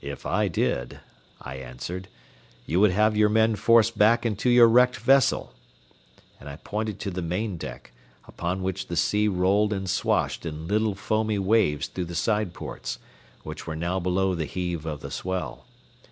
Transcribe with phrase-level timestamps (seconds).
[0.00, 1.00] "If I did,"
[1.40, 2.06] I answered,
[2.66, 5.52] "you would have your men forced back into your wrecked vessel."
[6.38, 7.90] And I pointed to the main deck,
[8.28, 13.00] upon which the sea rolled and swashed in little foamy waves through the side ports,
[13.42, 15.64] which were now below the heave of the swell.